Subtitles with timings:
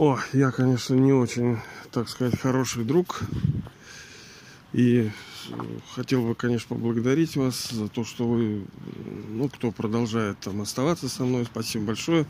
[0.00, 1.58] О, я, конечно, не очень,
[1.92, 3.20] так сказать, хороший друг.
[4.72, 5.10] И
[5.94, 8.64] хотел бы, конечно, поблагодарить вас за то, что вы,
[9.28, 11.44] ну, кто продолжает там оставаться со мной.
[11.44, 12.24] Спасибо большое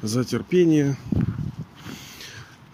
[0.00, 0.96] за терпение.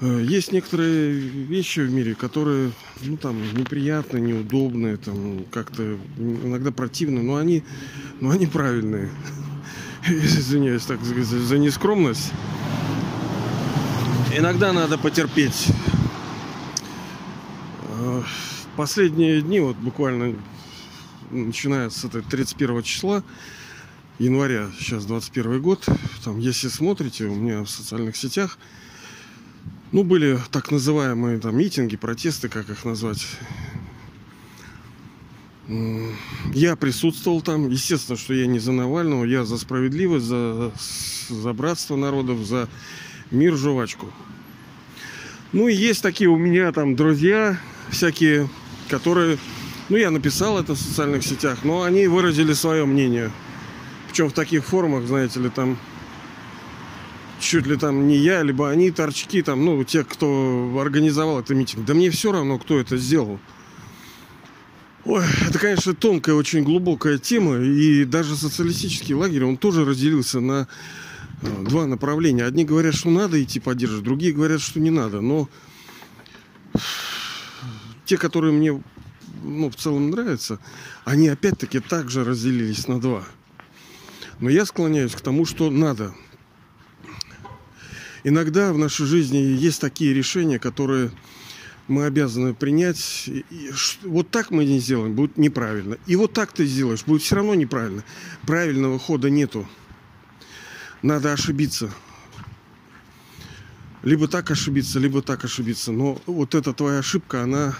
[0.00, 2.70] Э, есть некоторые вещи в мире, которые,
[3.02, 7.64] ну, там, неприятные, неудобные, там, как-то иногда противные, но они,
[8.20, 9.10] но они правильные.
[10.08, 12.30] Извиняюсь так за нескромность.
[14.32, 15.66] Иногда надо потерпеть.
[17.88, 18.22] Э,
[18.76, 20.36] последние дни, вот буквально
[21.32, 23.24] начиная с этой 31 числа
[24.20, 25.84] января, сейчас 21 год,
[26.24, 28.58] там, если смотрите, у меня в социальных сетях,
[29.90, 33.26] ну, были так называемые там митинги, протесты, как их назвать.
[36.54, 37.68] Я присутствовал там.
[37.68, 40.72] Естественно, что я не за Навального, я за справедливость, за,
[41.28, 42.68] за братство народов, за
[43.30, 44.12] мир жвачку.
[45.52, 47.58] Ну и есть такие у меня там друзья
[47.90, 48.48] всякие,
[48.88, 49.38] которые,
[49.88, 53.30] ну я написал это в социальных сетях, но они выразили свое мнение.
[54.08, 55.78] Причем в таких формах, знаете ли, там
[57.40, 61.84] чуть ли там не я, либо они торчки, там, ну, те, кто организовал этот митинг.
[61.84, 63.40] Да мне все равно, кто это сделал.
[65.04, 67.56] Ой, это, конечно, тонкая, очень глубокая тема.
[67.56, 70.68] И даже социалистический лагерь, он тоже разделился на
[71.42, 72.44] два направления.
[72.44, 75.20] Одни говорят, что надо идти поддерживать, другие говорят, что не надо.
[75.20, 75.48] Но
[78.04, 78.82] те, которые мне
[79.42, 80.58] ну, в целом нравятся,
[81.04, 83.24] они опять-таки также разделились на два.
[84.38, 86.14] Но я склоняюсь к тому, что надо
[88.24, 91.10] иногда в нашей жизни есть такие решения, которые
[91.88, 93.28] мы обязаны принять.
[93.28, 93.44] И
[94.04, 95.96] вот так мы не сделаем, будет неправильно.
[96.06, 98.04] И вот так ты сделаешь, будет все равно неправильно.
[98.46, 99.68] Правильного хода нету.
[101.02, 101.90] Надо ошибиться.
[104.02, 105.92] Либо так ошибиться, либо так ошибиться.
[105.92, 107.74] Но вот эта твоя ошибка, она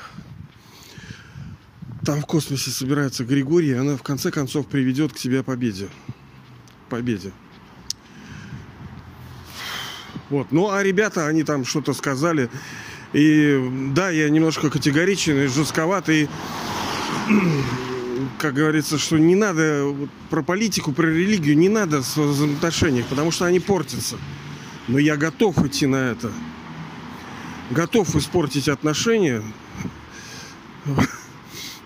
[2.05, 5.89] там в космосе собирается Григорий, она в конце концов приведет к тебе победе.
[6.89, 7.33] Победе.
[10.31, 10.53] Вот.
[10.53, 12.51] Ну, а ребята, они там что-то сказали.
[13.13, 16.29] И да, я немножко категоричен и жестковатый.
[18.41, 23.31] Как говорится, что не надо вот, про политику, про религию не надо в взаимоотношениях, потому
[23.31, 24.17] что они портятся.
[24.89, 26.33] Но я готов идти на это.
[27.71, 29.43] Готов испортить отношения.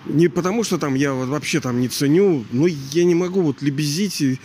[0.06, 4.20] Не потому, что там я вообще там не ценю, но я не могу вот лебезить
[4.20, 4.38] и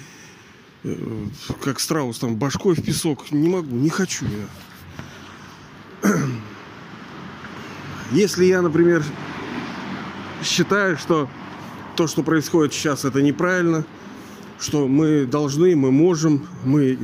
[0.83, 1.25] Э,
[1.61, 3.31] как страус, там, башкой в песок.
[3.31, 4.25] Не могу, не хочу
[6.03, 6.11] я.
[8.11, 9.03] Если я, например,
[10.43, 11.29] считаю, что
[11.95, 13.85] то, что происходит сейчас, это неправильно,
[14.59, 16.97] что мы должны, мы можем, мы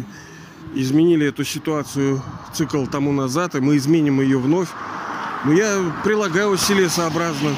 [0.73, 2.22] изменили эту ситуацию
[2.53, 4.69] цикл тому назад, и мы изменим ее вновь.
[5.46, 7.56] Но я прилагаю усилия сообразно.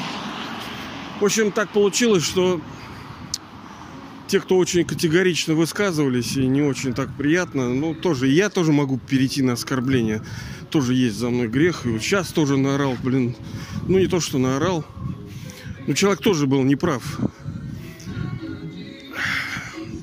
[1.20, 2.60] В общем, так получилось, что
[4.28, 8.98] те, кто очень категорично высказывались и не очень так приятно, ну, тоже, я тоже могу
[8.98, 10.22] перейти на оскорбление.
[10.70, 11.86] Тоже есть за мной грех.
[11.86, 13.34] И вот сейчас тоже наорал, блин.
[13.88, 14.84] Ну, не то, что наорал.
[15.88, 17.02] Но человек тоже был неправ.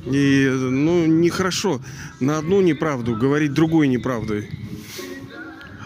[0.07, 1.79] И, ну, нехорошо
[2.19, 4.49] на одну неправду говорить другой неправдой.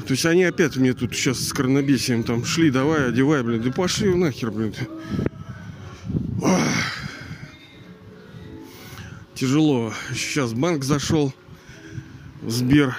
[0.07, 3.61] То есть они опять мне тут сейчас с коронабесием там шли, давай, одевай, блин.
[3.61, 4.73] Да пошли нахер, блин.
[9.35, 9.91] Тяжело.
[10.13, 11.33] Сейчас банк зашел,
[12.47, 12.95] Сбер,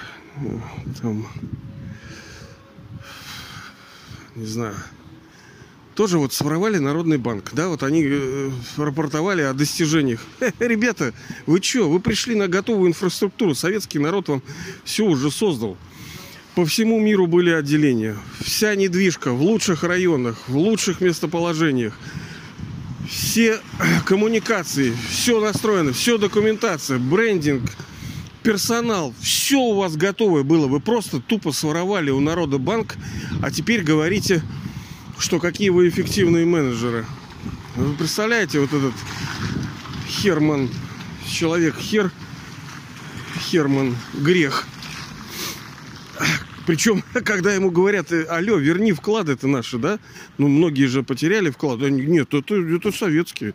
[1.00, 1.26] там,
[4.36, 4.74] не знаю,
[6.00, 10.24] тоже вот своровали Народный банк, да, вот они э, рапортовали о достижениях.
[10.58, 11.12] ребята,
[11.44, 14.42] вы что, вы пришли на готовую инфраструктуру, советский народ вам
[14.82, 15.76] все уже создал.
[16.54, 18.16] По всему миру были отделения.
[18.40, 21.92] Вся недвижка в лучших районах, в лучших местоположениях
[23.06, 23.60] все
[24.06, 27.70] коммуникации, все настроено, все документация, брендинг,
[28.42, 30.66] персонал, все у вас готовое было.
[30.66, 32.96] Вы просто тупо своровали у народа банк,
[33.42, 34.40] а теперь говорите,
[35.20, 37.04] что какие вы эффективные менеджеры.
[37.76, 38.94] Вы представляете, вот этот
[40.08, 40.70] Херман,
[41.28, 42.10] человек Хер,
[43.38, 44.66] Херман, грех.
[46.66, 49.98] Причем, когда ему говорят, «Э, алло, верни вклады это наши, да?
[50.38, 51.90] Ну, многие же потеряли вклады.
[51.90, 53.54] Нет, это, это советские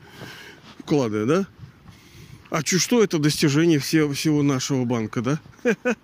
[0.79, 1.47] вклады, да?
[2.51, 5.39] А чё, что это достижение все, всего нашего банка, да?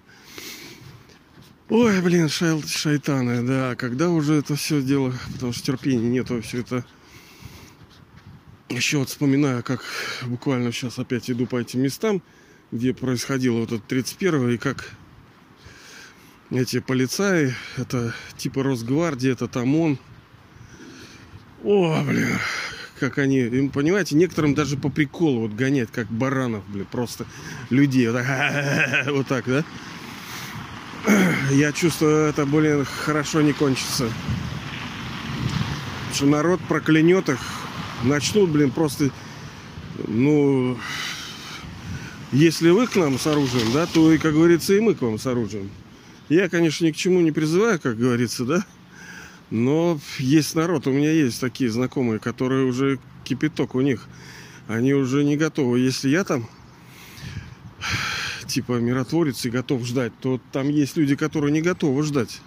[1.72, 3.76] Ой, блин, шай, шайтаны, да.
[3.78, 6.84] Когда уже это все дело, потому что терпения нету, все это...
[8.68, 9.82] Еще вот вспоминаю, как
[10.26, 12.22] буквально сейчас опять иду по этим местам,
[12.74, 14.92] где происходило вот это 31 и как
[16.50, 19.98] эти полицаи, это типа Росгвардии, это там он.
[21.64, 22.38] О, блин,
[23.00, 27.26] как они, им, понимаете, некоторым даже по приколу вот гонять, как баранов, блин, просто
[27.70, 28.10] людей.
[28.10, 29.64] Вот так, вот так да?
[31.52, 34.10] Я чувствую, это, блин, хорошо не кончится.
[36.14, 37.40] Что народ проклянет их,
[38.04, 39.10] начнут, блин, просто,
[40.08, 40.78] ну,
[42.32, 45.18] если вы к нам с оружием, да, то и, как говорится, и мы к вам
[45.18, 45.70] с оружием.
[46.30, 48.66] Я, конечно, ни к чему не призываю, как говорится, да,
[49.50, 54.08] но есть народ, у меня есть такие знакомые, которые уже кипяток у них.
[54.68, 55.80] Они уже не готовы.
[55.80, 56.48] Если я там
[58.52, 62.42] типа миротворец и готов ждать, то там есть люди, которые не готовы ждать.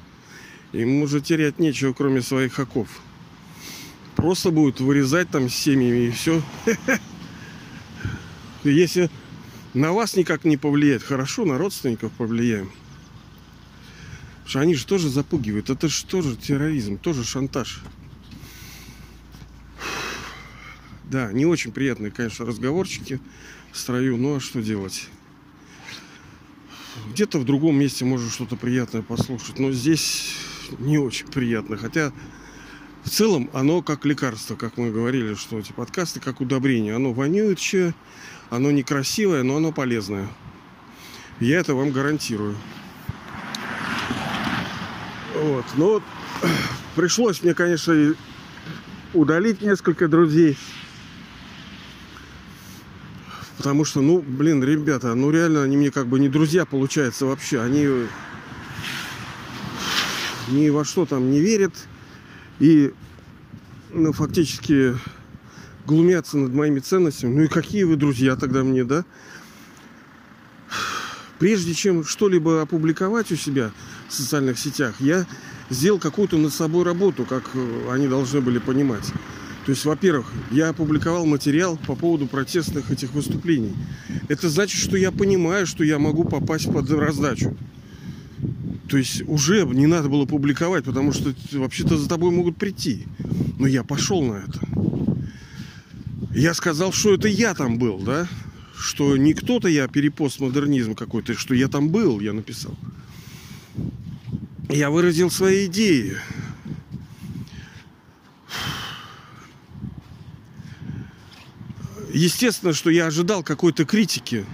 [0.72, 2.88] Им уже терять нечего, кроме своих оков.
[4.16, 6.42] Просто будут вырезать там семьями и все.
[8.64, 9.10] Если
[9.72, 12.70] на вас никак не повлияет, хорошо, на родственников повлияем.
[14.36, 15.70] Потому что они же тоже запугивают.
[15.70, 17.82] Это же тоже терроризм, тоже шантаж.
[21.04, 23.20] Да, не очень приятные, конечно, разговорчики
[23.72, 25.08] в строю, ну а что делать?
[27.10, 30.36] Где-то в другом месте можно что-то приятное послушать, но здесь
[30.78, 31.76] не очень приятно.
[31.76, 32.12] Хотя
[33.04, 36.94] в целом оно как лекарство, как мы говорили, что эти подкасты как удобрение.
[36.94, 37.94] Оно вонючее,
[38.50, 40.28] оно некрасивое, но оно полезное.
[41.40, 42.56] Я это вам гарантирую.
[45.34, 45.64] Вот.
[45.76, 46.02] Но вот,
[46.96, 48.14] пришлось мне, конечно,
[49.12, 50.56] удалить несколько друзей.
[53.64, 57.62] Потому что, ну, блин, ребята, ну реально они мне как бы не друзья, получается, вообще.
[57.62, 57.88] Они
[60.48, 61.72] ни во что там не верят.
[62.60, 62.92] И,
[63.90, 64.94] ну, фактически
[65.86, 67.36] глумятся над моими ценностями.
[67.36, 69.06] Ну и какие вы друзья тогда мне, да?
[71.38, 73.70] Прежде чем что-либо опубликовать у себя
[74.10, 75.24] в социальных сетях, я
[75.70, 79.10] сделал какую-то над собой работу, как э, они должны были понимать.
[79.64, 83.74] То есть, во-первых, я опубликовал материал по поводу протестных этих выступлений.
[84.28, 87.56] Это значит, что я понимаю, что я могу попасть под раздачу.
[88.90, 93.06] То есть уже не надо было публиковать, потому что вообще-то за тобой могут прийти.
[93.58, 94.60] Но я пошел на это.
[96.34, 98.28] Я сказал, что это я там был, да?
[98.76, 102.76] Что не кто-то я перепостмодернизм какой-то, что я там был, я написал.
[104.68, 106.16] Я выразил свои идеи.
[112.14, 114.46] Естественно, что я ожидал какой-то критики.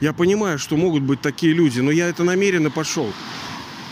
[0.00, 3.12] Я понимаю, что могут быть такие люди, но я это намеренно пошел.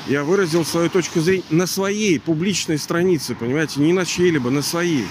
[0.07, 5.07] Я выразил свою точку зрения на своей публичной странице, понимаете, не на чьей-либо, на своей.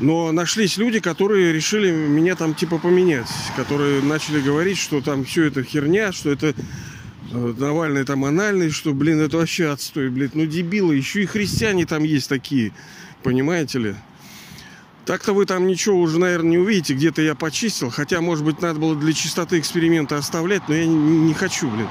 [0.00, 5.44] Но нашлись люди, которые решили меня там типа поменять, которые начали говорить, что там все
[5.44, 6.52] это херня, что это
[7.30, 11.86] э, Навальный там анальный, что, блин, это вообще отстой, блин, ну дебилы, еще и христиане
[11.86, 12.72] там есть такие,
[13.22, 13.94] понимаете ли?
[15.04, 16.94] Так-то вы там ничего уже, наверное, не увидите.
[16.94, 17.90] Где-то я почистил.
[17.90, 21.88] Хотя, может быть, надо было для чистоты эксперимента оставлять, но я не, не хочу, блин.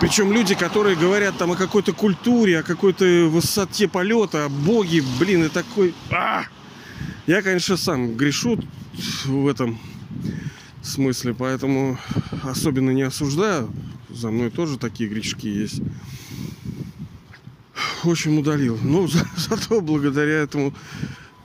[0.00, 5.44] Причем люди, которые говорят там о какой-то культуре, о какой-то высоте полета, о боге, блин,
[5.44, 5.94] и такой...
[6.10, 6.44] А!
[7.26, 8.58] Я, конечно, сам грешу
[9.24, 9.78] в этом
[10.82, 11.98] смысле, поэтому
[12.44, 13.70] особенно не осуждаю.
[14.08, 15.82] За мной тоже такие грешки есть.
[18.02, 18.78] В общем, удалил.
[18.82, 20.72] Но за, зато благодаря этому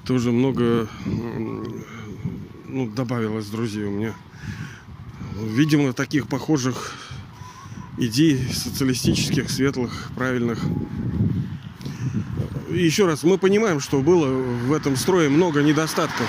[0.05, 0.87] тоже много
[2.67, 4.13] ну, добавилось друзей у меня.
[5.35, 6.95] Видимо, таких похожих
[7.97, 10.59] идей социалистических, светлых, правильных.
[12.69, 16.27] Еще раз, мы понимаем, что было в этом строе много недостатков.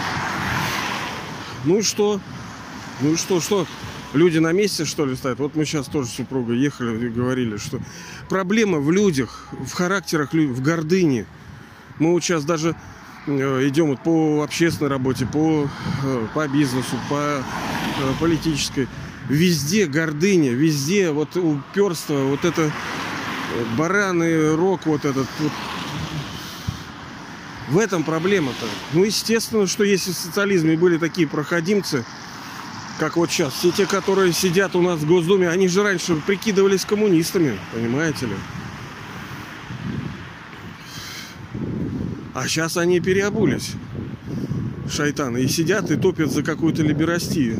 [1.65, 2.21] Ну что?
[3.01, 3.67] Ну что, что?
[4.13, 5.39] Люди на месте, что ли, стоят?
[5.39, 7.81] Вот мы сейчас тоже с супругой ехали и говорили, что
[8.29, 11.27] проблема в людях, в характерах, в гордыне.
[11.99, 12.77] Мы вот сейчас даже
[13.27, 15.69] идем вот по общественной работе, по,
[16.03, 17.43] э, по бизнесу, по э,
[18.21, 18.89] политической.
[19.29, 22.71] Везде гордыня, везде вот уперство, вот это
[23.77, 25.27] бараны, рок вот этот.
[25.39, 25.53] Вот.
[27.69, 28.67] В этом проблема-то.
[28.93, 32.05] Ну, естественно, что если в социализме были такие проходимцы,
[32.99, 36.85] как вот сейчас, все те, которые сидят у нас в Госдуме, они же раньше прикидывались
[36.85, 38.35] коммунистами, понимаете ли?
[42.35, 43.75] А сейчас они переобулись,
[44.91, 47.59] шайтаны, и сидят и топят за какую-то либерастию.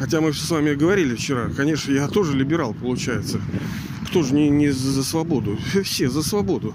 [0.00, 3.42] Хотя мы с вами говорили вчера, конечно, я тоже либерал, получается.
[4.06, 5.58] Кто же не, не за свободу?
[5.84, 6.74] Все за свободу.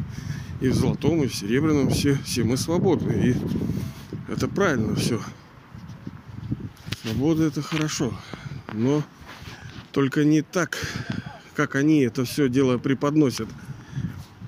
[0.61, 3.11] И в золотом, и в серебряном, все, все мы свободны.
[3.11, 3.35] И
[4.31, 5.19] это правильно все.
[7.01, 8.13] Свобода это хорошо.
[8.71, 9.03] Но
[9.91, 10.77] только не так,
[11.55, 13.49] как они это все дело преподносят.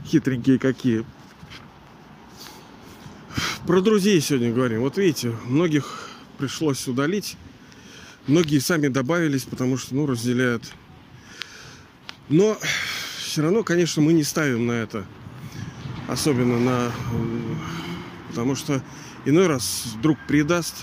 [0.06, 1.04] Хитренькие какие.
[3.67, 4.81] Про друзей сегодня говорим.
[4.81, 7.36] Вот видите, многих пришлось удалить.
[8.27, 10.72] Многие сами добавились, потому что, ну, разделяют.
[12.29, 12.60] Но
[13.17, 15.03] все равно, конечно, мы не ставим на это.
[16.07, 16.91] Особенно на...
[18.29, 18.84] Потому что
[19.25, 20.75] иной раз друг предаст.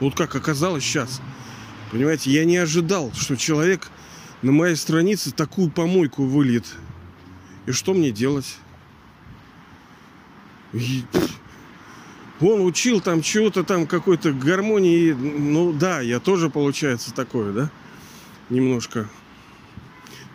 [0.00, 1.20] Вот как оказалось сейчас.
[1.92, 3.88] Понимаете, я не ожидал, что человек
[4.42, 6.66] на моей странице такую помойку выльет.
[7.66, 8.56] И что мне делать?
[12.40, 15.12] Он учил там чего-то там какой-то гармонии.
[15.12, 17.70] Ну да, я тоже получается такое, да?
[18.48, 19.08] Немножко.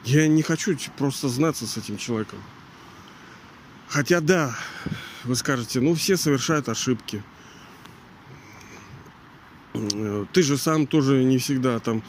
[0.04, 2.40] Я не хочу просто знаться с этим человеком.
[3.88, 4.56] Хотя да,
[5.24, 7.24] вы скажете, ну все совершают ошибки.
[10.32, 12.04] Ты же сам тоже не всегда там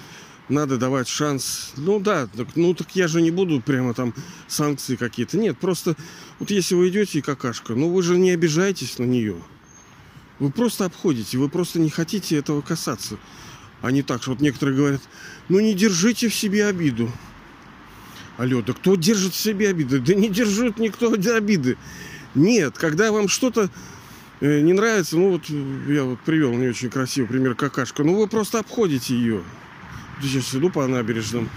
[0.49, 1.73] надо давать шанс.
[1.77, 4.15] Ну да, так, ну так я же не буду прямо там
[4.47, 5.39] санкции какие-то.
[5.39, 5.97] Нет, просто
[6.39, 9.37] вот если вы идете и какашка, ну вы же не обижаетесь на нее.
[10.39, 13.17] Вы просто обходите, вы просто не хотите этого касаться.
[13.83, 15.03] А не так, что вот некоторые говорят,
[15.49, 17.11] ну не держите в себе обиду.
[18.37, 19.99] Алло, да кто держит в себе обиды?
[19.99, 21.79] Да не держит никто обиды.
[22.35, 23.71] Нет, когда вам что-то
[24.41, 25.49] э, не нравится, ну вот
[25.89, 29.43] я вот привел не очень красивый пример какашка, ну вы просто обходите ее.
[30.21, 31.49] Сейчас иду по набережным.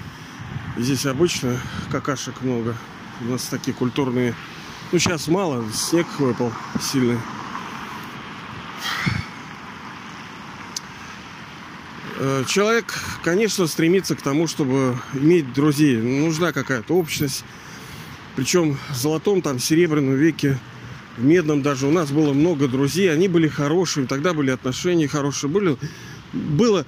[0.77, 1.59] Здесь обычно
[1.91, 2.75] какашек много.
[3.21, 4.33] У нас такие культурные.
[4.91, 7.17] Ну сейчас мало, снег выпал сильный.
[12.21, 12.93] Э, человек,
[13.23, 15.97] конечно, стремится к тому, чтобы иметь друзей.
[15.97, 17.45] Нужна какая-то общность.
[18.35, 20.59] Причем в золотом, там, серебряном веке,
[21.17, 23.11] в медном даже у нас было много друзей.
[23.11, 25.49] Они были хорошими, тогда были отношения хорошие.
[25.49, 25.77] Были,
[26.33, 26.85] было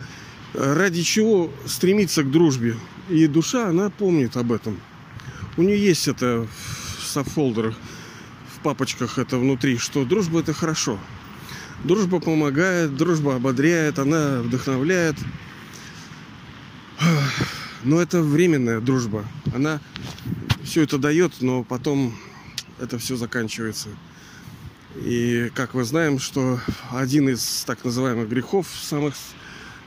[0.54, 2.76] э, ради чего стремиться к дружбе.
[3.10, 4.82] И душа, она помнит об этом.
[5.56, 6.46] У нее есть это
[7.00, 7.76] в сабфолдерах,
[8.56, 11.00] в папочках это внутри, что дружба это хорошо.
[11.84, 15.16] Дружба помогает, дружба ободряет, она вдохновляет.
[17.84, 19.26] Но это временная дружба.
[19.56, 19.82] Она
[20.64, 22.16] все это дает, но потом
[22.80, 23.90] это все заканчивается.
[24.96, 26.60] И как мы знаем, что
[26.92, 29.16] один из так называемых грехов, самых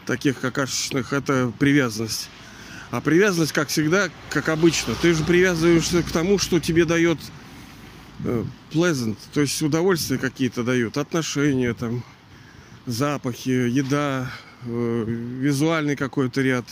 [0.05, 2.29] таких какашечных, это привязанность.
[2.91, 7.19] А привязанность, как всегда, как обычно, ты же привязываешься к тому, что тебе дает
[8.71, 12.05] pleasant, то есть удовольствия какие-то дают, отношения там,
[12.87, 14.31] запахи, еда,
[14.65, 16.65] э, визуальный какой-то ряд,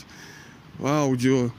[0.81, 1.51] аудио.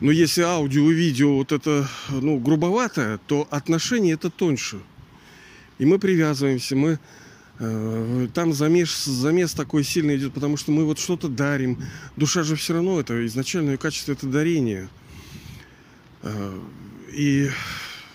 [0.00, 4.78] Но если аудио и видео вот это, ну, грубовато, то отношения это тоньше.
[5.78, 6.98] И мы привязываемся, мы
[7.58, 11.82] э, там замес, замес такой сильный идет, потому что мы вот что-то дарим.
[12.16, 14.88] Душа же все равно это изначальное качество это дарение.
[17.16, 17.50] Э, и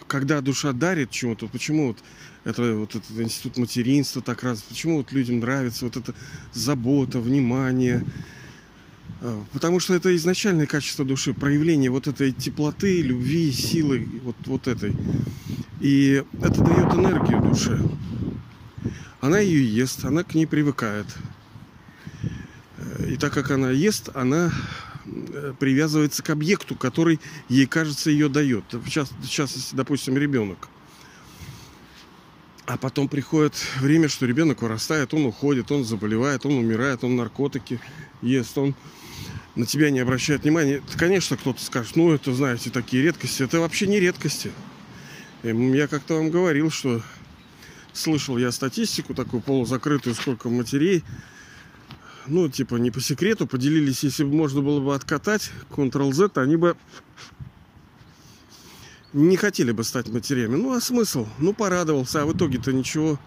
[0.08, 1.98] когда душа дарит чему-то, почему вот
[2.44, 6.14] это вот этот институт материнства так раз, почему вот людям нравится вот эта
[6.54, 8.04] забота, внимание,
[9.22, 14.68] а, Потому что это изначальное качество души, проявление вот этой теплоты, любви, силы, вот, вот
[14.68, 14.96] этой.
[15.80, 17.80] И это дает энергию душе.
[19.20, 21.06] Она ее ест, она к ней привыкает.
[23.08, 24.91] И так как она ест, она Э,
[25.60, 28.64] привязывается к объекту, который ей кажется ее дает.
[28.72, 30.70] В частности, допустим, ребенок.
[32.66, 37.82] А потом приходит время, что ребенок вырастает, он уходит, он заболевает, он умирает, он наркотики
[38.22, 38.76] ест, он
[39.56, 40.82] на тебя не обращает внимания.
[40.96, 43.44] Конечно, кто-то скажет, ну это, знаете, такие редкости.
[43.44, 44.52] Это вообще не редкости.
[45.44, 47.02] Я как-то вам говорил, что
[47.94, 51.04] слышал я статистику такую полузакрытую, сколько матерей
[52.28, 56.76] ну, типа, не по секрету, поделились, если бы можно было бы откатать Ctrl-Z, они бы
[59.14, 60.56] не хотели бы стать матерями.
[60.56, 61.28] Ну, а смысл?
[61.40, 63.20] Ну, порадовался, а в итоге-то ничего.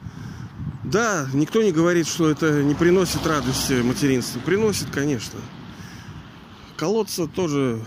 [0.84, 4.40] Да, никто не говорит, что это не приносит радости материнства.
[4.40, 5.40] Приносит, конечно.
[6.76, 7.80] Колоться тоже,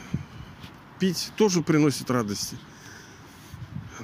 [0.99, 2.57] пить тоже приносит радости.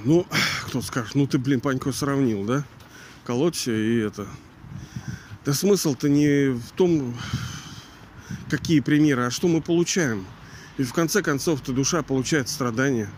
[0.04, 0.26] Ну,
[0.66, 2.64] кто скажет, ну ты, блин, Панько сравнил, да?
[3.24, 4.28] Колоться и это.
[5.44, 7.14] Да смысл-то не в том,
[8.48, 10.26] какие примеры, а что мы получаем.
[10.78, 13.10] И в конце концов-то душа получает страдания.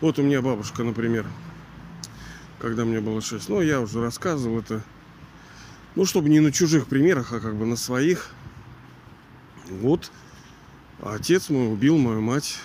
[0.00, 1.26] Вот у меня бабушка, например,
[2.60, 3.48] когда мне было 6.
[3.48, 4.84] Ну, я уже рассказывал это.
[5.96, 8.30] Ну, чтобы не на чужих примерах, а как бы на своих.
[9.68, 10.12] Вот
[11.02, 12.58] отец мой убил мою мать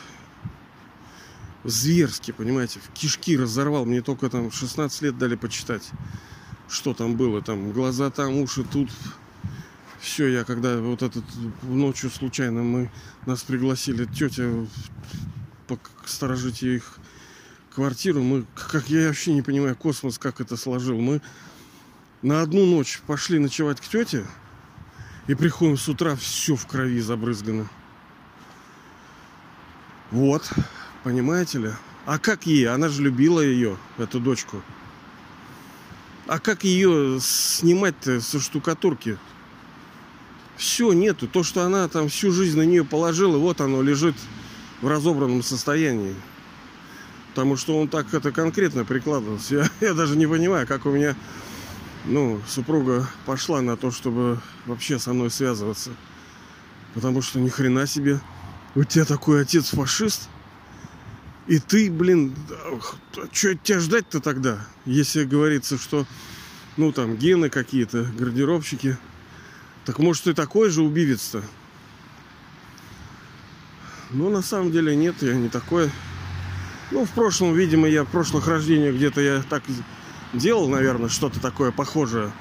[1.64, 3.86] зверски, понимаете, в кишки разорвал.
[3.86, 5.90] Мне только там 16 лет дали почитать
[6.70, 8.90] что там было, там глаза там, уши тут.
[10.00, 11.26] Все, я когда вот этот
[11.64, 12.90] ночью случайно мы
[13.26, 14.50] нас пригласили тетя
[16.06, 16.98] сторожить их
[17.74, 21.00] квартиру, мы, как я вообще не понимаю, космос как это сложил.
[21.00, 21.22] Мы
[22.22, 24.26] на одну ночь пошли ночевать к тете
[25.28, 27.70] и приходим с утра, все в крови забрызгано.
[30.12, 30.50] Вот,
[31.04, 31.72] понимаете ли?
[32.06, 32.68] А как ей?
[32.68, 34.64] Она же любила ее, эту дочку.
[36.30, 39.18] А как ее снимать-то со штукатурки?
[40.58, 41.28] Все, нету.
[41.28, 44.14] То, что она там всю жизнь на нее положила, вот оно лежит
[44.84, 46.14] в разобранном состоянии.
[47.30, 49.56] Потому что он так это конкретно прикладывался.
[49.82, 51.16] Я, я даже не понимаю, как у меня
[52.06, 55.90] ну, супруга пошла на то, чтобы вообще со мной связываться.
[56.94, 58.22] Потому что ни хрена себе.
[58.76, 60.30] У тебя такой отец фашист.
[61.50, 62.36] И ты, блин,
[63.32, 64.68] что тебя ждать-то тогда?
[64.86, 66.06] Если говорится, что,
[66.78, 69.00] ну, там, гены какие-то, гардеробщики.
[69.84, 71.42] Так может, ты такой же убивец-то?
[74.12, 75.90] Ну, на самом деле нет, я не такой.
[76.92, 79.64] Ну, в прошлом, видимо, я в прошлых рождениях где-то я так
[80.34, 82.32] делал, наверное, что-то такое похожее.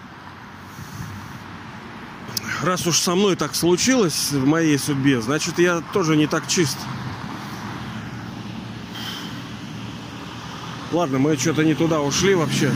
[2.62, 6.76] Раз уж со мной так случилось в моей судьбе, значит, я тоже не так чист.
[10.90, 12.72] Ладно, мы что-то не туда ушли вообще.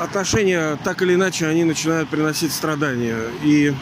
[0.00, 3.18] Отношения, так или иначе, они начинают приносить страдания.
[3.42, 3.74] И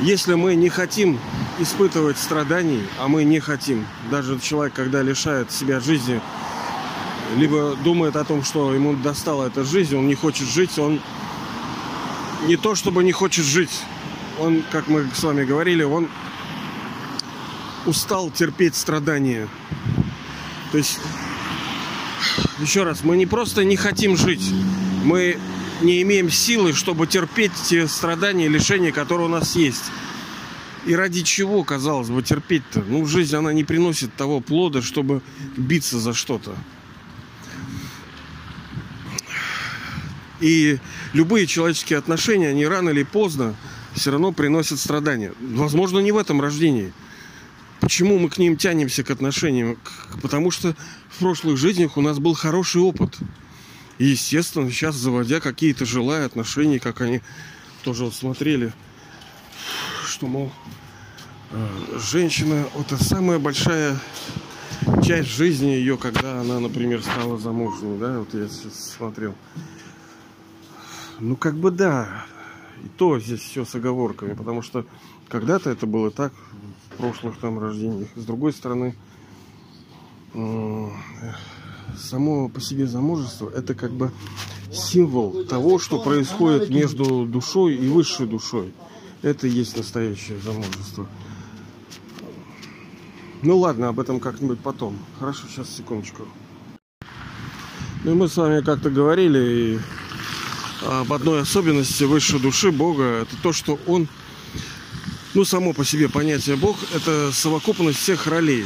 [0.00, 1.18] если мы не хотим
[1.58, 6.20] испытывать страданий, а мы не хотим, даже человек, когда лишает себя жизни,
[7.36, 11.00] либо думает о том, что ему достала эта жизнь, он не хочет жить, он
[12.46, 13.80] не то чтобы не хочет жить,
[14.38, 16.08] он, как мы с вами говорили, он
[17.86, 19.48] устал терпеть страдания.
[20.74, 20.98] То есть,
[22.58, 24.50] еще раз, мы не просто не хотим жить,
[25.04, 25.38] мы
[25.82, 29.84] не имеем силы, чтобы терпеть те страдания и лишения, которые у нас есть.
[30.84, 32.82] И ради чего, казалось бы, терпеть-то?
[32.88, 35.22] Ну, жизнь, она не приносит того плода, чтобы
[35.56, 36.56] биться за что-то.
[40.40, 40.80] И
[41.12, 43.54] любые человеческие отношения, они рано или поздно
[43.94, 45.34] все равно приносят страдания.
[45.40, 46.92] Возможно, не в этом рождении.
[47.80, 49.78] Почему мы к ним тянемся, к отношениям?
[50.22, 50.74] Потому что
[51.10, 53.18] в прошлых жизнях у нас был хороший опыт.
[53.98, 57.20] И, естественно, сейчас, заводя какие-то жилые отношения, как они
[57.84, 58.72] тоже вот смотрели,
[60.06, 60.50] что, мол,
[61.50, 63.98] э, женщина– это самая большая
[65.02, 69.34] часть жизни ее, когда она, например, стала замужней, да, вот я сейчас смотрел.
[71.20, 72.26] Ну, как бы да,
[72.82, 74.84] и то здесь все с оговорками, потому что
[75.28, 76.32] когда-то это было так,
[76.96, 78.08] прошлых там рождениях.
[78.16, 78.94] С другой стороны,
[81.96, 84.10] само по себе замужество это как бы
[84.72, 88.72] символ того, что происходит между душой и высшей душой.
[89.22, 91.06] Это и есть настоящее замужество.
[93.42, 94.98] Ну ладно, об этом как-нибудь потом.
[95.18, 96.22] Хорошо, сейчас секундочку.
[98.04, 99.80] Ну и мы с вами как-то говорили
[100.82, 103.02] об одной особенности высшей души Бога.
[103.02, 104.08] Это то, что Он,
[105.34, 108.64] ну само по себе понятие Бог, это совокупность всех ролей.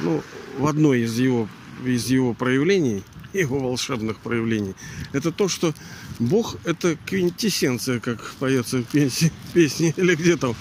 [0.00, 0.22] Ну,
[0.56, 1.48] в одной из его
[1.84, 4.74] из его проявлений, его волшебных проявлений,
[5.12, 5.74] это то, что
[6.18, 10.56] Бог это квинтэссенция, как поется в песне, песне или где там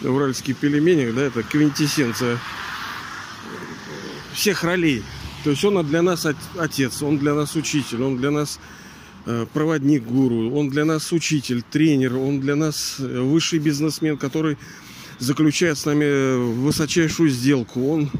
[0.00, 2.38] в уральских пельменях, да, это квинтэссенция
[4.34, 5.04] всех ролей.
[5.44, 6.26] То есть он для нас
[6.58, 8.76] отец, он для нас учитель, он для нас э,
[9.52, 14.56] проводник гуру, он для нас учитель, тренер, он для нас э, высший бизнесмен, который
[15.18, 17.88] заключает с нами высочайшую сделку.
[17.88, 18.10] Он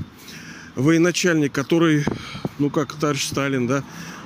[0.74, 2.04] военачальник, который,
[2.58, 3.84] ну как товарищ Сталин, да,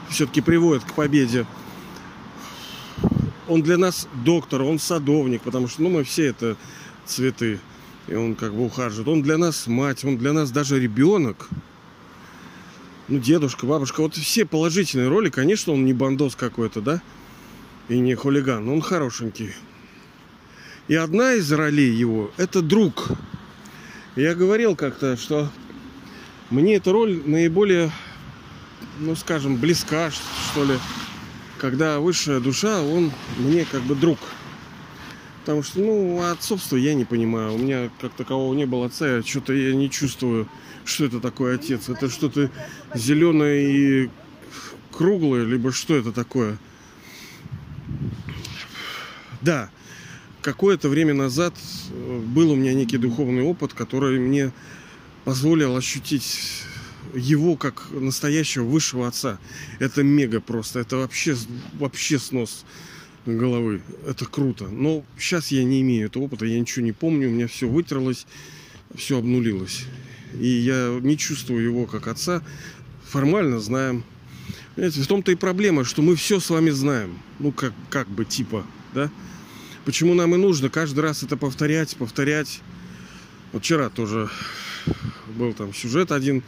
[0.08, 1.46] все-таки приводит к победе.
[3.46, 6.56] Он для нас доктор, он садовник, потому что, ну, мы все это
[7.04, 7.58] цветы,
[8.06, 9.08] и он как бы ухаживает.
[9.08, 11.48] Он для нас мать, он для нас даже ребенок.
[13.10, 17.02] Ну, дедушка, бабушка, вот все положительные роли, конечно, он не бандос какой-то, да,
[17.88, 19.50] и не хулиган, он хорошенький.
[20.86, 23.08] И одна из ролей его– это друг.
[24.14, 25.50] Я говорил как-то, что
[26.50, 27.90] мне эта роль наиболее,
[29.00, 30.78] ну скажем, близка, что ли,
[31.58, 34.20] когда высшая душа, он мне как бы друг.
[35.50, 37.54] Потому что, ну, отцовство я не понимаю.
[37.54, 40.48] У меня как такового не было отца, я что-то я не чувствую,
[40.84, 41.88] что это такое отец.
[41.88, 42.52] Это что-то
[42.94, 44.10] зеленое и
[44.92, 46.56] круглое, либо что это такое.
[49.40, 49.70] Да,
[50.40, 51.54] какое-то время назад
[51.90, 54.52] э, был у меня некий духовный опыт, который мне
[55.24, 56.62] позволил ощутить
[57.12, 59.40] его как настоящего высшего отца.
[59.80, 60.78] Это мега просто.
[60.78, 61.34] Это вообще,
[61.72, 62.64] вообще снос.
[63.26, 63.82] Головы.
[64.06, 64.68] Это круто.
[64.68, 68.26] Но сейчас я не имею этого опыта, я ничего не помню, у меня все вытерлось,
[68.94, 69.84] все обнулилось.
[70.38, 72.42] И я не чувствую его как отца.
[73.04, 74.04] Формально знаем.
[74.74, 77.18] Понимаете, в том-то и проблема, что мы все с вами знаем.
[77.38, 79.10] Ну, как, как бы типа, да?
[79.84, 82.60] Почему нам и нужно каждый раз это повторять, повторять.
[83.52, 84.30] Вот вчера тоже
[85.36, 86.42] был там сюжет один.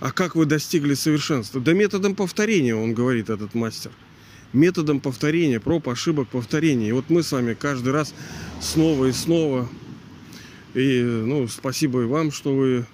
[0.00, 1.60] А как вы достигли совершенства?
[1.60, 3.90] Да методом повторения, он говорит, этот мастер.
[4.54, 6.88] Методом повторения, проб, ошибок, повторения.
[6.88, 8.14] И вот мы с вами каждый раз
[8.60, 9.68] снова и снова.
[10.74, 12.86] И, ну, спасибо и вам, что вы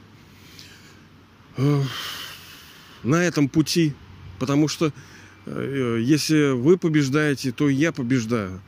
[1.58, 1.82] э,
[3.02, 3.92] на этом пути.
[4.38, 4.92] Потому что
[5.44, 8.62] э, если вы побеждаете, то я побеждаю.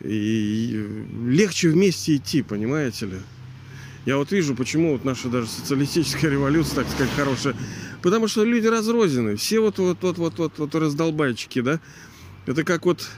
[0.00, 0.86] И
[1.24, 3.16] легче вместе идти, понимаете ли?
[4.06, 7.54] Я вот вижу, почему вот наша даже социалистическая революция, так сказать, хорошая.
[8.02, 9.36] Потому что люди разрознены.
[9.36, 11.80] Все вот вот вот вот вот, вот раздолбайчики, да?
[12.46, 13.08] Это как вот,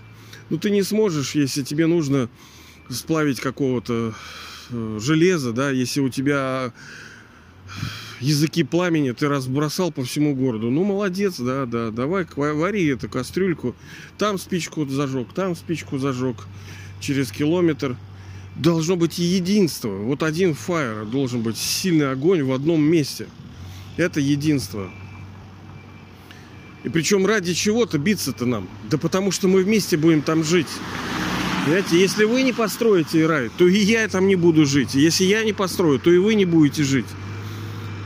[0.48, 2.28] ну ты не сможешь, если тебе нужно
[2.88, 4.14] сплавить какого-то
[4.70, 6.72] э, железа, да, если у тебя
[8.20, 10.70] языки пламени ты разбросал по всему городу.
[10.70, 13.74] Ну, молодец, да, да, давай вари эту кастрюльку.
[14.18, 16.36] Там спичку зажег, там спичку зажег
[17.00, 17.96] через километр.
[18.56, 19.88] Должно быть единство.
[19.88, 23.26] Вот один фаер должен быть сильный огонь в одном месте.
[24.00, 24.90] Это единство.
[26.84, 28.66] И причем ради чего-то биться-то нам.
[28.90, 30.68] Да потому что мы вместе будем там жить.
[31.66, 34.94] Понимаете, если вы не построите рай, то и я там не буду жить.
[34.94, 37.04] Если я не построю, то и вы не будете жить.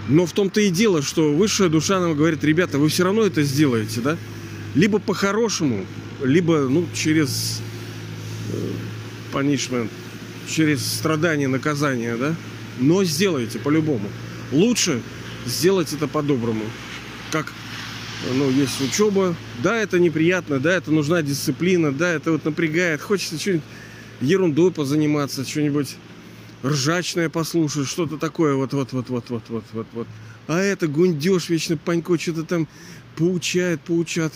[0.08, 3.44] Но в том-то и дело, что высшая душа нам говорит, ребята, вы все равно это
[3.44, 4.18] сделаете, да?
[4.74, 5.86] Либо по-хорошему,
[6.24, 7.60] либо ну, через
[9.32, 12.34] punishment, э, через страдания, наказание, да?
[12.80, 14.08] Но сделайте по-любому.
[14.50, 15.00] Лучше
[15.46, 16.64] сделать это по-доброму.
[17.30, 17.52] Как
[18.32, 19.34] ну, есть учеба.
[19.62, 23.02] Да, это неприятно, да, это нужна дисциплина, да, это вот напрягает.
[23.02, 23.64] Хочется что-нибудь
[24.20, 25.96] ерундой позаниматься, что-нибудь
[26.64, 30.08] ржачное послушать, что-то такое, вот, вот, вот, вот, вот, вот, вот, вот.
[30.46, 32.68] А это гундеж вечно панько, что-то там
[33.16, 34.32] поучает, поучат.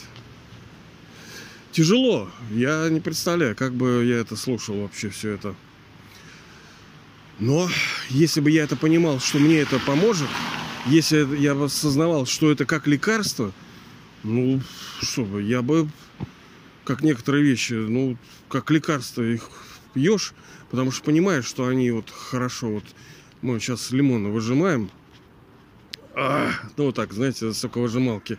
[1.72, 2.30] Тяжело.
[2.50, 5.54] Я не представляю, как бы я это слушал вообще все это.
[7.38, 7.68] Но
[8.08, 10.28] если бы я это понимал, что мне это поможет,
[10.88, 13.52] если я осознавал, что это как лекарство,
[14.22, 14.60] ну,
[15.00, 15.88] что бы, я бы,
[16.84, 18.16] как некоторые вещи, ну,
[18.48, 19.48] как лекарство их
[19.94, 20.32] пьешь,
[20.70, 22.84] потому что понимаешь, что они вот хорошо, вот
[23.42, 24.90] мы сейчас лимоны выжимаем,
[26.14, 28.38] а, ну вот так, знаете, соковыжималки,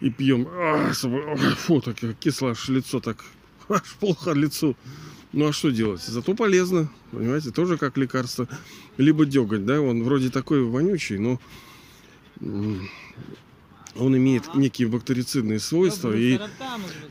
[0.00, 3.24] и пьем, а, фу, так кисло аж лицо так,
[3.68, 4.76] аж плохо лицу.
[5.32, 6.02] Ну а что делать?
[6.02, 8.48] Зато полезно, понимаете, тоже как лекарство.
[8.96, 11.40] Либо деготь, да, он вроде такой вонючий, но
[13.96, 16.38] он имеет некие бактерицидные свойства, и,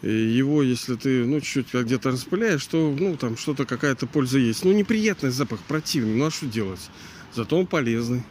[0.01, 4.65] его, если ты, ну, чуть-чуть где-то распыляешь, то, ну, там что-то, какая-то польза есть.
[4.65, 6.89] Ну, неприятный запах, противный, ну, а что делать?
[7.33, 8.23] Зато он полезный.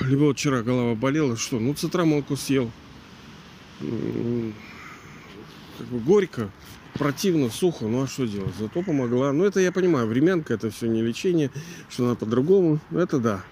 [0.00, 2.70] Либо вот вчера голова болела, что, ну, цитрамонку съел.
[3.78, 3.88] Как
[5.88, 6.50] бы горько,
[6.94, 8.54] противно, сухо, ну, а что делать?
[8.58, 9.32] Зато помогла.
[9.32, 11.50] Ну, это я понимаю, временка, это все не лечение,
[11.88, 13.42] что надо по-другому, это да.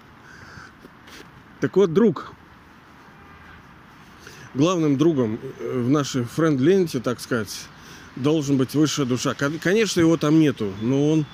[1.59, 2.33] Так вот, друг,
[4.53, 7.65] главным другом э, в нашей френд-ленте, так сказать,
[8.15, 9.33] должен быть высшая душа.
[9.33, 11.25] Конечно, его там нету, но он...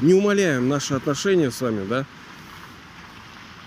[0.00, 2.06] Не умоляем наши отношения с вами, да?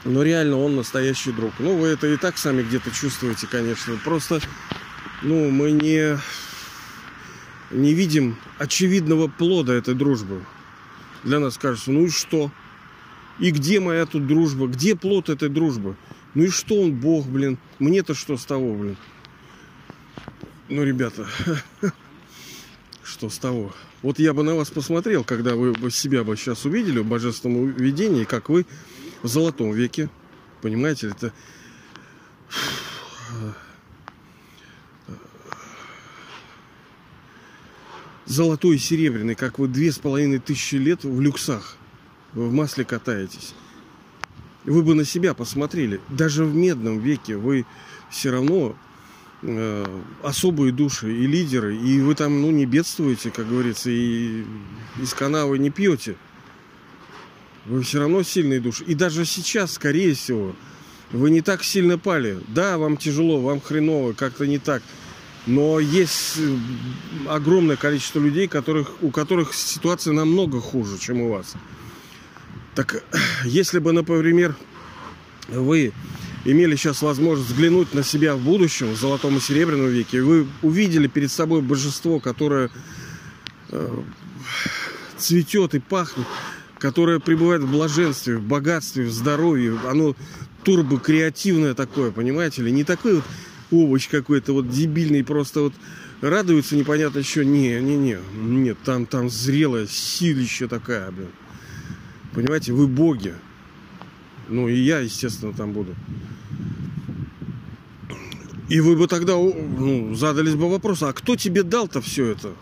[0.04, 1.54] Но реально он настоящий друг.
[1.60, 3.96] Ну, вы это и так сами где-то чувствуете, конечно.
[4.04, 4.42] Просто,
[5.26, 6.20] ну, мы не,
[7.72, 10.46] не видим очевидного плода этой дружбы.
[11.24, 12.52] Для нас кажется, ну и что?
[13.40, 14.68] И где моя тут дружба?
[14.68, 15.96] Где плод этой дружбы?
[16.36, 17.58] Ну и что он бог, блин?
[17.80, 18.98] Мне-то что с того, блин?
[20.70, 21.28] Ну, ребята,
[23.04, 23.74] что с того?
[24.04, 27.72] Вот я бы на вас посмотрел, когда вы бы себя бы сейчас увидели в божественном
[27.72, 28.68] видении, как вы
[29.24, 30.12] в золотом веке.
[30.62, 31.34] Понимаете, это
[38.26, 41.78] золотой и серебряный, как вы две с половиной тысячи лет в люксах,
[42.34, 43.54] в масле катаетесь
[44.66, 46.02] вы бы на себя посмотрели.
[46.10, 47.66] Даже в медном веке вы
[48.10, 48.76] все равно
[49.42, 54.44] э, особые души и лидеры, и вы там ну, не бедствуете, как говорится, и
[55.02, 56.16] из канавы не пьете.
[57.66, 58.84] Вы все равно сильные души.
[58.86, 60.56] И даже сейчас, скорее всего,
[61.12, 62.40] вы не так сильно пали.
[62.48, 64.84] Да, вам тяжело, вам хреново, как-то не так.
[65.46, 66.38] Но есть
[67.28, 71.54] огромное количество людей, которых, у которых ситуация намного хуже, чем у вас.
[72.74, 73.04] Так
[73.46, 74.56] если бы, например,
[75.48, 75.94] вы
[76.46, 81.08] имели сейчас возможность взглянуть на себя в будущем, в золотом и серебряном веке, вы увидели
[81.08, 82.70] перед собой божество, которое
[83.70, 84.00] э,
[85.18, 86.28] цветет и пахнет,
[86.80, 90.16] которое пребывает в блаженстве, в богатстве, в здоровье, оно
[90.64, 93.24] турбо-креативное такое, понимаете ли, не такой вот
[93.72, 95.74] овощ какой-то вот дебильный, просто вот
[96.22, 97.46] радуется непонятно еще.
[97.46, 101.30] Не, не, не, нет, там, там зрелая силища такая, блин.
[102.34, 103.34] Понимаете, вы боги.
[104.50, 105.96] Ну и я, естественно, там буду.
[108.68, 112.54] И вы бы тогда ну, задались бы вопросом, а кто тебе дал-то все это?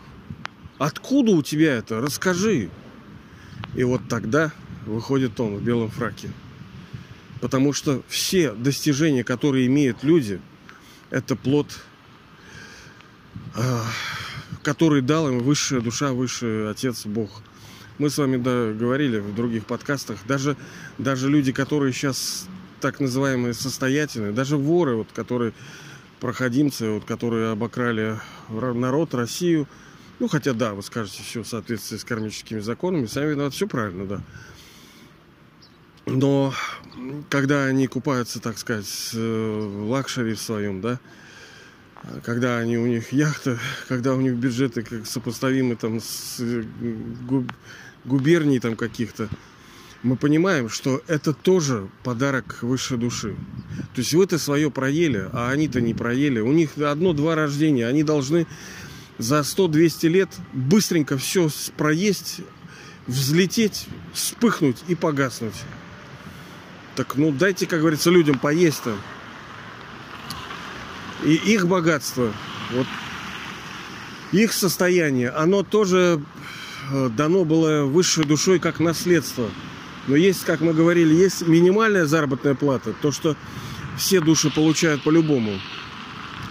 [0.78, 2.02] Откуда у тебя это?
[2.02, 2.70] Расскажи.
[3.76, 4.52] И вот тогда
[4.86, 6.30] выходит он в белом фраке.
[7.40, 10.40] Потому что все достижения, которые имеют люди,
[11.14, 11.68] это плод,
[13.56, 13.86] а,
[14.64, 17.30] который дал им высшая душа, высший Отец Бог.
[18.00, 20.58] Мы с вами да, говорили в других подкастах, даже,
[20.98, 22.48] даже люди, которые сейчас
[22.82, 25.54] так называемые состоятельные, даже воры, вот, которые
[26.20, 29.68] проходимцы, вот, которые обокрали народ, Россию,
[30.20, 34.08] ну, хотя, да, вы скажете, все в соответствии с кармическими законами, сами виноваты, все правильно,
[34.08, 34.22] да.
[36.06, 36.54] Но
[37.30, 41.00] когда они купаются, так сказать, в luxury в своем, да,
[42.24, 46.42] когда они у них яхта, когда у них бюджеты как сопоставимы там с
[47.28, 47.52] губ,
[48.04, 49.30] губерний там каких-то,
[50.02, 53.36] мы понимаем, что это тоже подарок высшей души.
[53.96, 56.42] То есть вы-то свое проели, а они-то не проели.
[56.42, 57.88] У них одно-два рождения.
[57.88, 58.46] Они должны
[59.18, 62.42] за 100-200 лет быстренько все проесть,
[63.08, 65.56] взлететь, вспыхнуть и погаснуть.
[66.96, 68.96] Так ну дайте, как говорится, людям поесть-то.
[71.24, 72.34] И их богатство,
[72.72, 72.86] вот
[74.34, 76.22] их состояние, оно тоже
[76.92, 79.50] э, дано было высшей душой как наследство.
[80.08, 83.38] Но есть, как мы говорили, есть минимальная заработная плата, то, что
[83.98, 85.60] все души получают по-любому.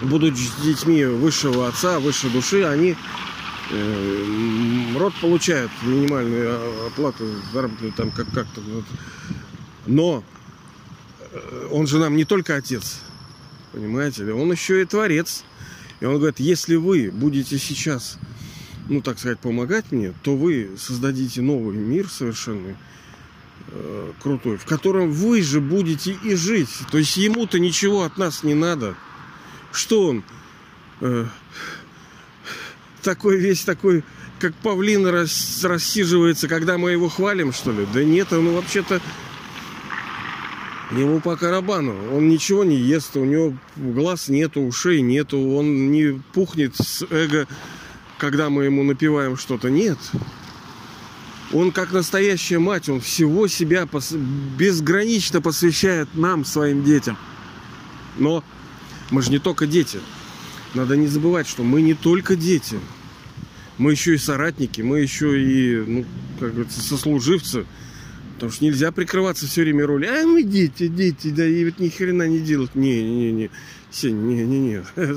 [0.00, 2.96] Будут детьми высшего отца, высшей души, они
[3.70, 8.62] э, род получает минимальную а, оплату заработную там как как-то.
[9.86, 10.24] Но
[11.30, 13.00] э, он же нам не только отец
[13.72, 15.44] понимаете ли он еще и творец
[16.00, 18.18] и он говорит если вы будете сейчас
[18.88, 22.76] ну так сказать помогать мне то вы создадите новый мир совершенный
[23.68, 26.70] э, крутой, в котором вы же будете и жить.
[26.90, 28.94] То есть ему-то ничего от нас не надо.
[29.72, 30.24] Что он?
[31.00, 31.26] Э,
[33.02, 34.04] такой весь такой,
[34.38, 37.86] как павлин рас, рассиживается, когда мы его хвалим, что ли?
[37.92, 39.00] Да нет, он вообще-то
[41.00, 41.94] ему по карабану.
[42.14, 47.46] Он ничего не ест, у него глаз нету, ушей нету, он не пухнет с эго,
[48.18, 49.70] когда мы ему напиваем что-то.
[49.70, 49.98] Нет.
[51.52, 54.12] Он как настоящая мать, он всего себя пос...
[54.12, 57.18] безгранично посвящает нам, своим детям.
[58.18, 58.42] Но
[59.10, 60.00] мы же не только дети.
[60.74, 62.80] Надо не забывать, что мы не только дети.
[63.76, 66.04] Мы еще и соратники, мы еще и, ну,
[66.40, 67.66] как говорится, сослуживцы.
[68.42, 70.04] Потому что нельзя прикрываться все время роли.
[70.06, 72.74] А мы дети, дети, да, и вот ни хрена не делают.
[72.74, 73.50] Не, не, не,
[73.92, 74.82] Сень, не, не, не.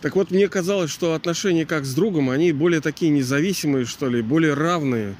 [0.00, 4.22] Так вот, мне казалось, что отношения как с другом, они более такие независимые, что ли,
[4.22, 5.14] более равные.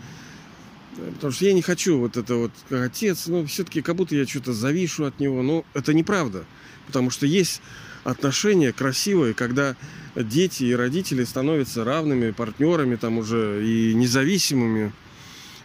[1.16, 4.26] Потому что я не хочу вот это вот как отец, но все-таки как будто я
[4.26, 5.42] что-то завишу от него.
[5.42, 6.46] Но это неправда.
[6.86, 7.60] Потому что есть
[8.04, 9.76] отношения красивые, когда
[10.14, 14.92] дети и родители становятся равными партнерами, там уже и независимыми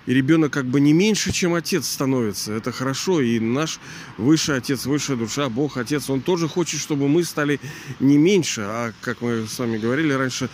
[0.10, 2.52] и ребенок как бы не меньше, чем отец становится.
[2.54, 3.22] Это хорошо.
[3.22, 3.80] И наш
[4.18, 7.60] высший отец, высшая душа, Бог, отец, он тоже хочет, чтобы мы стали
[8.00, 8.62] не меньше.
[8.62, 10.50] А как мы с вами говорили раньше,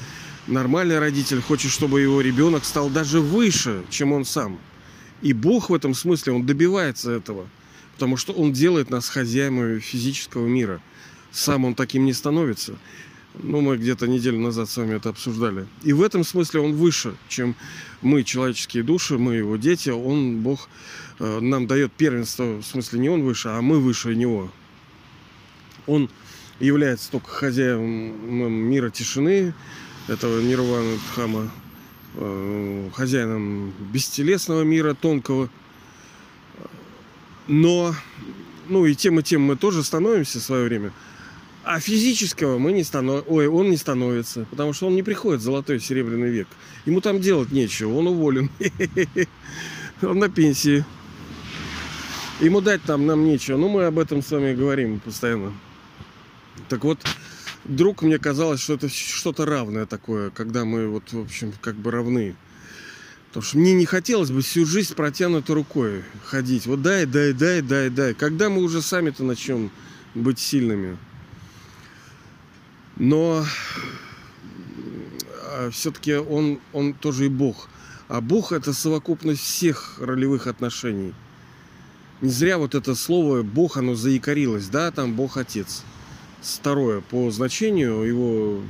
[0.48, 4.60] нормальный родитель хочет, чтобы его ребенок стал даже выше, чем он сам.
[5.22, 7.48] И Бог в этом смысле, он добивается этого.
[7.94, 10.82] Потому что он делает нас хозяевами физического мира.
[11.36, 12.78] Сам он таким не становится.
[13.44, 15.68] Ну, мы где-то неделю назад с вами это обсуждали.
[15.84, 17.56] И в этом смысле он выше, чем
[18.02, 19.90] мы, человеческие души, мы его дети.
[19.90, 20.70] Он, Бог,
[21.20, 24.50] э, нам дает первенство, в смысле не он выше, а мы выше него.
[25.88, 26.10] Он
[26.62, 29.54] является только хозяином мира тишины,
[30.08, 31.52] этого нирвана Дхама,
[32.14, 35.50] э, хозяином бестелесного мира тонкого.
[37.48, 37.94] Но,
[38.70, 40.94] ну и тем и тем мы тоже становимся в свое время–
[41.66, 43.26] а физического мы не станов...
[43.28, 46.48] Ой, он не становится, потому что он не приходит в золотой серебряный век.
[46.86, 48.50] Ему там делать нечего, он уволен.
[50.02, 50.84] Он на пенсии.
[52.42, 53.56] Ему дать там нам нечего.
[53.56, 55.54] Ну, мы об этом с вами говорим постоянно.
[56.68, 57.00] Так вот,
[57.64, 61.92] вдруг мне казалось, что это что-то равное такое, когда мы вот, в общем, как бы
[61.92, 62.36] равны.
[63.30, 66.68] Потому что мне не хотелось бы всю жизнь протянутой рукой ходить.
[66.68, 68.14] Вот дай, дай, дай, дай, дай.
[68.14, 69.72] Когда мы уже сами-то начнем
[70.14, 70.98] быть сильными?
[72.98, 73.46] Но
[75.44, 77.70] а, все-таки он, он тоже и Бог.
[78.08, 81.14] А Бог это совокупность всех ролевых отношений.
[82.22, 85.84] Не зря вот это слово Бог, оно заикарилось, да, там Бог Отец.
[86.42, 88.62] Второе, по значению его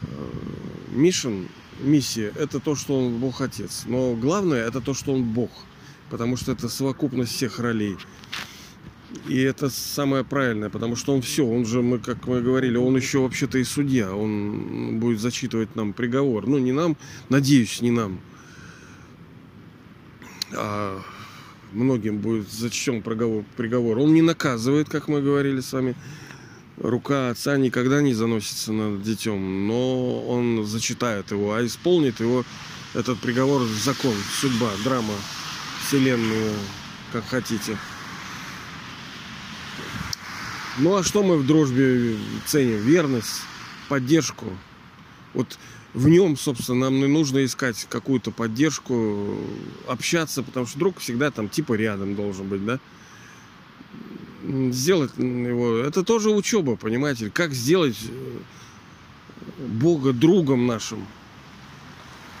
[0.00, 0.06] э,
[0.90, 1.48] Мишин,
[1.80, 3.84] миссия, это то, что он Бог Отец.
[3.86, 5.50] Но главное, это то, что он Бог.
[6.10, 7.96] Потому что это совокупность всех ролей.
[9.26, 12.94] И это самое правильное, потому что он все, он же, мы, как мы говорили, он
[12.96, 16.46] еще вообще-то и судья, он будет зачитывать нам приговор.
[16.46, 16.96] Ну, не нам,
[17.30, 18.20] надеюсь, не нам.
[20.52, 21.00] А
[21.72, 23.98] многим будет зачтен приговор, приговор.
[23.98, 25.94] Он не наказывает, как мы говорили с вами.
[26.76, 32.44] Рука отца никогда не заносится над детем, но он зачитает его, а исполнит его
[32.94, 35.14] этот приговор закон, судьба, драма,
[35.84, 36.52] вселенную,
[37.12, 37.76] как хотите.
[40.80, 42.78] Ну а что мы в дружбе ценим?
[42.78, 43.42] Верность,
[43.88, 44.46] поддержку.
[45.34, 45.58] Вот
[45.92, 49.36] в нем, собственно, нам и нужно искать какую-то поддержку,
[49.88, 52.78] общаться, потому что друг всегда там типа рядом должен быть, да?
[54.70, 57.28] Сделать его, это тоже учеба, понимаете?
[57.30, 58.38] Как сделать э,
[59.58, 61.04] Бога другом нашим?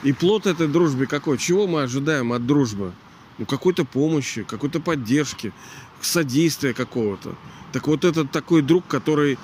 [0.04, 1.38] И плод этой дружбы какой?
[1.38, 2.92] Чего мы ожидаем от дружбы?
[3.38, 5.52] Ну, какой-то помощи, какой-то поддержки,
[6.00, 7.36] содействия какого-то.
[7.72, 9.38] Так вот этот такой друг, который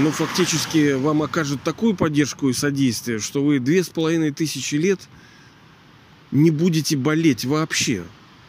[0.00, 5.00] ну, фактически вам окажет такую поддержку и содействие, что вы две с половиной тысячи лет
[6.30, 8.04] не будете болеть вообще.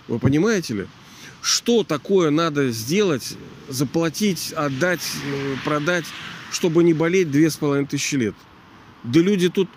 [0.08, 0.88] Вы понимаете ли?
[1.42, 6.06] Что такое надо сделать, заплатить, отдать, э, продать,
[6.52, 8.36] чтобы не болеть две с половиной тысячи лет?
[9.04, 9.70] Да люди тут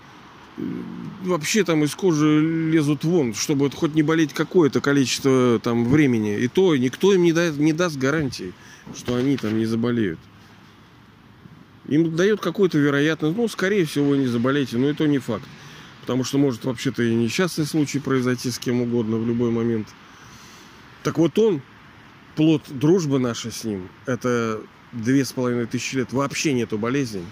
[1.24, 6.38] вообще там из кожи лезут вон, чтобы хоть не болеть какое-то количество там времени.
[6.38, 8.52] И то никто им не, дает, не даст гарантии,
[8.94, 10.18] что они там не заболеют.
[11.88, 15.44] Им дает какую-то вероятность, ну, скорее всего, вы не заболеете, но это не факт.
[16.00, 19.88] Потому что может вообще-то и несчастный случай произойти с кем угодно в любой момент.
[21.02, 21.62] Так вот он,
[22.36, 24.60] плод дружбы нашей с ним, это
[24.92, 27.24] две с половиной тысячи лет, вообще нету болезней.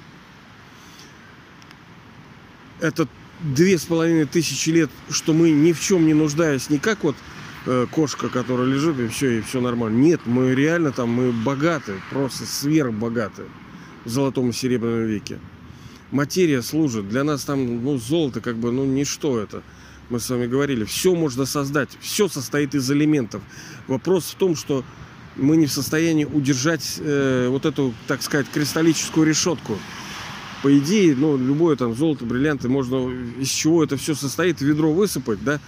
[2.81, 3.09] Это
[3.41, 7.17] две с половиной тысячи лет, что мы ни в чем не нуждаясь, не как вот
[7.67, 9.99] э, кошка, которая лежит, и все, и все нормально.
[9.99, 13.45] Нет, мы реально там, мы богаты, просто сверхбогаты
[14.05, 15.39] в золотом и серебряном веке.
[16.11, 17.09] Материя служит.
[17.09, 19.63] Для нас там, ну, золото как бы, ну, ничто это.
[20.09, 23.43] Мы с вами говорили, все можно создать, все состоит из элементов.
[23.87, 24.85] Вопрос в том, что
[25.37, 29.79] мы не в состоянии удержать э, вот эту, так сказать, кристаллическую решетку.
[30.63, 35.43] По идее, ну, любое там золото, бриллианты, можно из чего это все состоит, ведро высыпать,
[35.43, 35.59] да,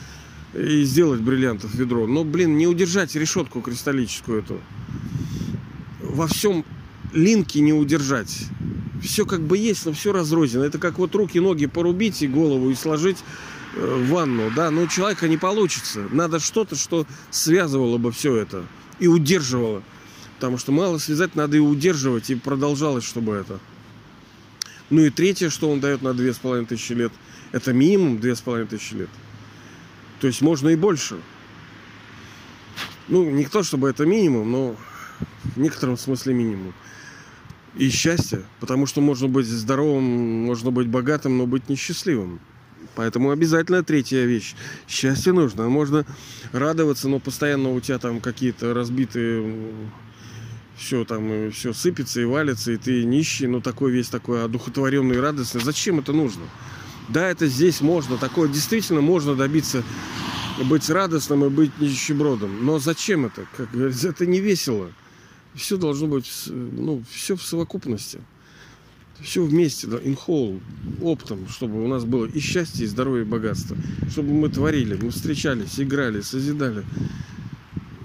[0.55, 2.07] и сделать бриллиантов ведро.
[2.07, 4.61] Но, блин, не удержать решетку кристаллическую эту.
[6.01, 6.65] Во всем
[7.15, 8.47] линки не удержать.
[9.03, 10.65] Все как бы есть, но все разрознено.
[10.65, 13.19] Это как вот руки, ноги порубить и голову и сложить
[13.75, 16.07] э, в ванну, да, но у человека не получится.
[16.11, 18.65] Надо что-то, что связывало бы все это
[19.01, 19.83] и удерживало.
[20.37, 23.59] Потому что мало связать, надо и удерживать, и продолжалось, чтобы это.
[24.93, 27.13] Ну и третье, что он дает на две с половиной тысячи лет,
[27.51, 29.09] это минимум две с половиной тысячи лет.
[30.21, 31.17] То есть можно и больше.
[33.09, 34.77] Ну, не то чтобы это минимум, но
[35.45, 36.75] в некотором смысле минимум
[37.75, 42.39] и счастье, потому что можно быть здоровым, можно быть богатым, но быть несчастливым.
[42.95, 44.55] Поэтому обязательно третья вещь.
[44.87, 45.71] Счастье нужно.
[45.71, 46.05] Можно
[46.53, 49.73] радоваться, но постоянно у тебя там какие-то разбитые
[50.77, 55.19] все там, все сыпется и валится, и ты нищий, но такой весь такой одухотворенный и
[55.19, 55.61] радостный.
[55.63, 56.43] Зачем это нужно?
[57.09, 59.83] Да, это здесь можно, такое действительно можно добиться
[60.65, 62.65] быть радостным и быть нищебродом.
[62.65, 63.47] Но зачем это?
[63.57, 64.91] Как говорится, это не весело.
[65.55, 68.21] Все должно быть, ну, все в совокупности.
[69.21, 70.61] Все вместе, да, whole,
[71.01, 73.77] оптом, чтобы у нас было и счастье, и здоровье, и богатство.
[74.11, 76.85] Чтобы мы творили, мы встречались, играли, созидали.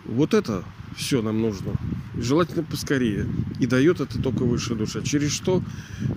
[0.05, 0.63] Вот это
[0.97, 1.73] все нам нужно.
[2.15, 3.27] желательно поскорее.
[3.59, 5.01] И дает это только высшая душа.
[5.01, 5.61] Через что?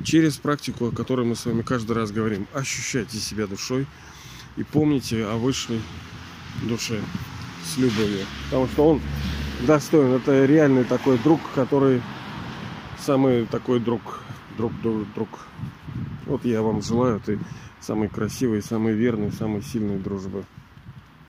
[0.02, 2.46] Через практику, о которой мы с вами каждый раз говорим.
[2.54, 3.86] Ощущайте себя душой
[4.56, 5.80] и помните о высшей
[6.62, 7.00] душе
[7.64, 8.24] с любовью.
[8.46, 9.00] Потому что он
[9.66, 10.14] достоин.
[10.14, 12.02] Это реальный такой друг, который
[12.98, 14.20] самый такой друг,
[14.56, 15.28] друг, друг, друг.
[16.24, 17.38] Вот я вам желаю этой
[17.80, 20.44] самой красивой, самой верной, самой сильной дружбы.